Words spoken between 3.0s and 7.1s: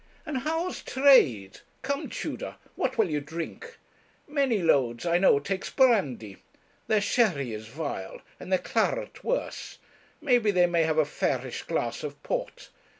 you drink? Manylodes, I know, takes brandy; their